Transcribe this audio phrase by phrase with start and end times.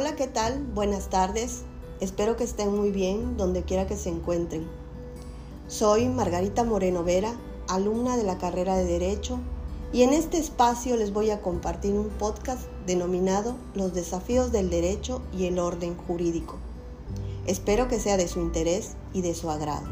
[0.00, 0.62] Hola, ¿qué tal?
[0.76, 1.62] Buenas tardes.
[1.98, 4.64] Espero que estén muy bien donde quiera que se encuentren.
[5.66, 7.34] Soy Margarita Moreno Vera,
[7.66, 9.40] alumna de la carrera de Derecho,
[9.92, 15.20] y en este espacio les voy a compartir un podcast denominado Los desafíos del derecho
[15.36, 16.54] y el orden jurídico.
[17.48, 19.88] Espero que sea de su interés y de su agrado.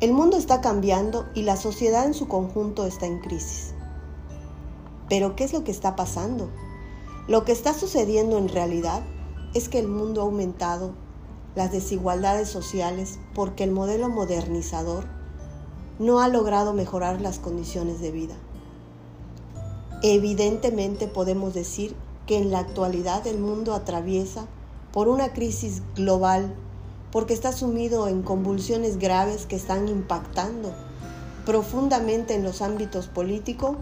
[0.00, 3.74] El mundo está cambiando y la sociedad en su conjunto está en crisis.
[5.10, 6.48] Pero ¿qué es lo que está pasando?
[7.26, 9.02] Lo que está sucediendo en realidad
[9.54, 10.92] es que el mundo ha aumentado
[11.54, 15.04] las desigualdades sociales porque el modelo modernizador
[15.98, 18.34] no ha logrado mejorar las condiciones de vida.
[20.02, 21.94] Evidentemente podemos decir
[22.26, 24.46] que en la actualidad el mundo atraviesa
[24.92, 26.54] por una crisis global
[27.10, 30.74] porque está sumido en convulsiones graves que están impactando
[31.46, 33.76] profundamente en los ámbitos político,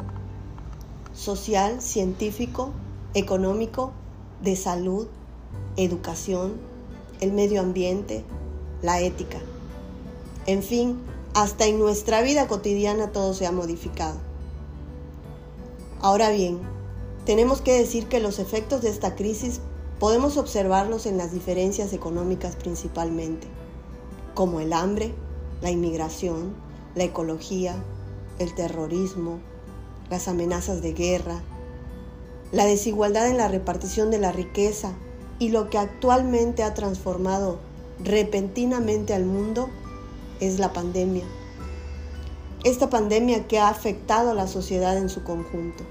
[1.14, 2.72] social, científico,
[3.14, 3.92] económico,
[4.42, 5.06] de salud,
[5.76, 6.54] educación,
[7.20, 8.24] el medio ambiente,
[8.82, 9.38] la ética.
[10.46, 10.98] En fin,
[11.34, 14.16] hasta en nuestra vida cotidiana todo se ha modificado.
[16.00, 16.58] Ahora bien,
[17.24, 19.60] tenemos que decir que los efectos de esta crisis
[20.00, 23.46] podemos observarlos en las diferencias económicas principalmente,
[24.34, 25.14] como el hambre,
[25.60, 26.54] la inmigración,
[26.96, 27.76] la ecología,
[28.40, 29.38] el terrorismo,
[30.10, 31.40] las amenazas de guerra,
[32.52, 34.92] la desigualdad en la repartición de la riqueza
[35.38, 37.58] y lo que actualmente ha transformado
[38.04, 39.70] repentinamente al mundo
[40.38, 41.24] es la pandemia.
[42.62, 45.84] Esta pandemia que ha afectado a la sociedad en su conjunto.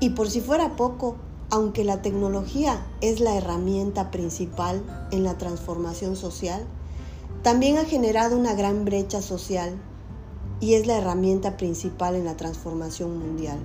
[0.00, 1.16] Y por si fuera poco,
[1.50, 6.66] aunque la tecnología es la herramienta principal en la transformación social,
[7.42, 9.74] también ha generado una gran brecha social
[10.60, 13.58] y es la herramienta principal en la transformación mundial.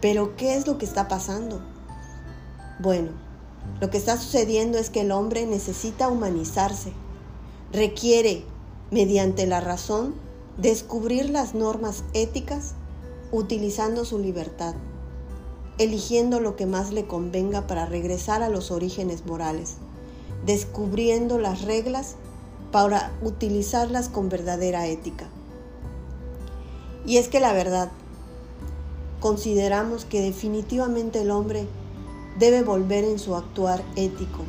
[0.00, 1.60] Pero, ¿qué es lo que está pasando?
[2.78, 3.10] Bueno,
[3.80, 6.92] lo que está sucediendo es que el hombre necesita humanizarse,
[7.72, 8.44] requiere,
[8.90, 10.14] mediante la razón,
[10.56, 12.74] descubrir las normas éticas
[13.32, 14.74] utilizando su libertad,
[15.78, 19.76] eligiendo lo que más le convenga para regresar a los orígenes morales,
[20.44, 22.16] descubriendo las reglas
[22.72, 25.28] para utilizarlas con verdadera ética.
[27.06, 27.90] Y es que la verdad,
[29.20, 31.66] consideramos que definitivamente el hombre
[32.38, 34.40] debe volver en su actuar ético.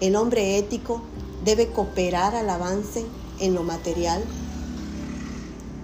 [0.00, 1.02] El hombre ético
[1.44, 3.04] debe cooperar al avance
[3.40, 4.22] en lo material,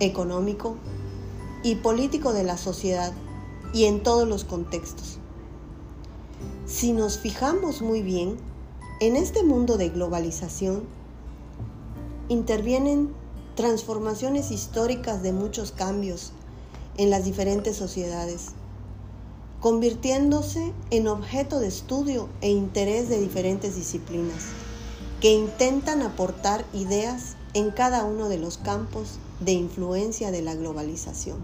[0.01, 0.77] económico
[1.65, 3.13] y político de la sociedad
[3.73, 5.19] y en todos los contextos.
[6.67, 8.37] Si nos fijamos muy bien,
[9.01, 10.83] en este mundo de globalización
[12.29, 13.13] intervienen
[13.57, 16.33] transformaciones históricas de muchos cambios
[16.99, 18.49] en las diferentes sociedades,
[19.61, 24.47] convirtiéndose en objeto de estudio e interés de diferentes disciplinas,
[25.21, 31.39] que intentan aportar ideas en cada uno de los campos de influencia de la globalización.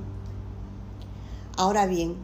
[1.56, 2.16] Ahora bien,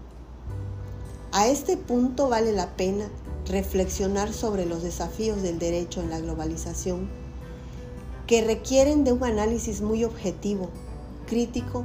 [1.32, 3.08] a este punto vale la pena
[3.46, 7.08] reflexionar sobre los desafíos del derecho en la globalización,
[8.26, 10.68] que requieren de un análisis muy objetivo,
[11.26, 11.84] crítico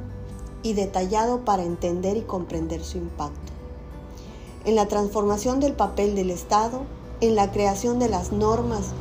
[0.62, 3.52] y detallado para entender y comprender su impacto.
[4.64, 6.82] En la transformación del papel del Estado,
[7.20, 8.92] en la creación de las normas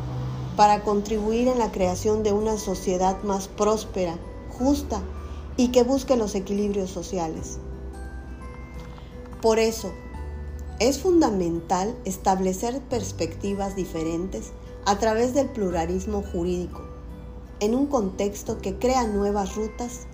[0.55, 4.17] para contribuir en la creación de una sociedad más próspera,
[4.57, 5.01] justa
[5.57, 7.57] y que busque los equilibrios sociales.
[9.41, 9.91] Por eso,
[10.79, 14.51] es fundamental establecer perspectivas diferentes
[14.85, 16.81] a través del pluralismo jurídico,
[17.59, 20.07] en un contexto que crea nuevas rutas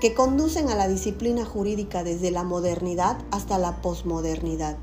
[0.00, 4.76] que conducen a la disciplina jurídica desde la modernidad hasta la posmodernidad.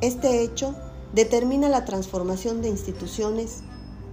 [0.00, 0.74] Este hecho
[1.12, 3.62] determina la transformación de instituciones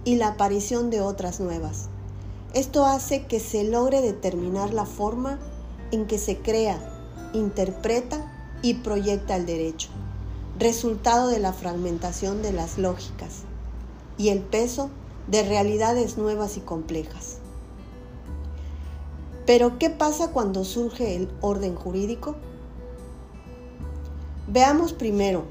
[0.04, 1.88] y la aparición de otras nuevas.
[2.54, 5.38] Esto hace que se logre determinar la forma
[5.90, 6.78] en que se crea,
[7.32, 8.30] interpreta
[8.62, 9.88] y proyecta el derecho,
[10.58, 13.42] resultado de la fragmentación de las lógicas
[14.18, 14.90] y el peso
[15.26, 17.41] de realidades nuevas y complejas.
[19.46, 22.36] Pero, ¿qué pasa cuando surge el orden jurídico?
[24.46, 25.44] Veamos primero,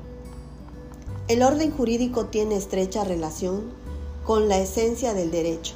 [1.27, 3.71] el orden jurídico tiene estrecha relación
[4.25, 5.75] con la esencia del derecho.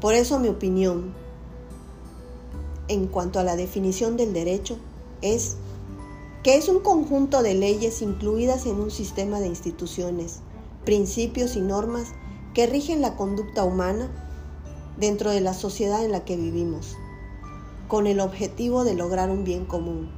[0.00, 1.14] Por eso mi opinión
[2.88, 4.76] en cuanto a la definición del derecho
[5.22, 5.56] es
[6.42, 10.40] que es un conjunto de leyes incluidas en un sistema de instituciones,
[10.84, 12.08] principios y normas
[12.52, 14.23] que rigen la conducta humana
[14.98, 16.96] dentro de la sociedad en la que vivimos,
[17.88, 20.10] con el objetivo de lograr un bien común,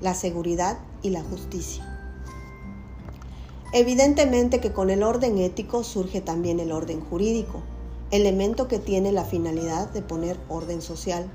[0.00, 1.90] la seguridad y la justicia.
[3.72, 7.62] Evidentemente que con el orden ético surge también el orden jurídico,
[8.10, 11.28] elemento que tiene la finalidad de poner orden social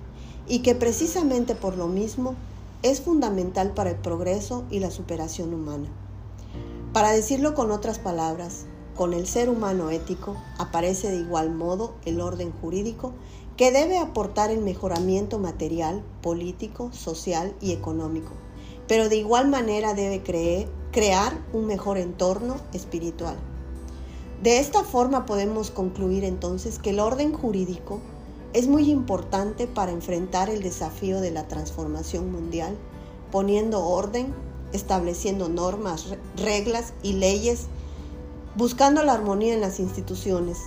[0.48, 2.36] y que precisamente por lo mismo
[2.82, 5.90] es fundamental para el progreso y la superación humana.
[6.94, 8.66] Para decirlo con otras palabras,
[9.00, 13.14] con el ser humano ético aparece de igual modo el orden jurídico
[13.56, 18.34] que debe aportar el mejoramiento material, político, social y económico,
[18.90, 20.22] pero de igual manera debe
[20.92, 23.38] crear un mejor entorno espiritual.
[24.44, 28.02] De esta forma podemos concluir entonces que el orden jurídico
[28.52, 32.76] es muy importante para enfrentar el desafío de la transformación mundial,
[33.32, 34.34] poniendo orden,
[34.74, 37.68] estableciendo normas, reglas y leyes,
[38.60, 40.58] buscando la armonía en las instituciones,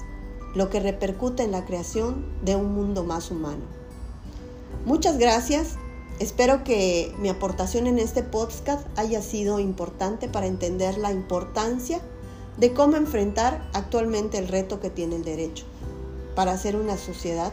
[0.55, 3.61] lo que repercute en la creación de un mundo más humano.
[4.87, 5.77] Muchas gracias.
[6.19, 12.01] Espero que mi aportación en este podcast haya sido importante para entender la importancia
[12.57, 15.67] de cómo enfrentar actualmente el reto que tiene el derecho
[16.35, 17.53] para hacer una sociedad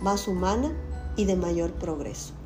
[0.00, 0.72] más humana
[1.14, 2.39] y de mayor progreso.